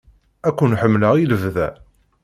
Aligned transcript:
Ad 0.47 0.53
ken-ḥemmleɣ 0.57 1.13
i 1.15 1.25
lebda! 1.31 1.67